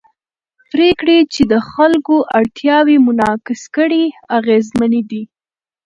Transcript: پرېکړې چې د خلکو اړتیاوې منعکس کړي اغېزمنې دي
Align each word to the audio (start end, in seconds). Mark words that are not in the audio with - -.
پرېکړې 0.71 1.17
چې 1.33 1.41
د 1.51 1.53
خلکو 1.71 2.15
اړتیاوې 2.37 2.97
منعکس 3.05 3.61
کړي 3.75 4.03
اغېزمنې 4.37 5.01
دي 5.11 5.23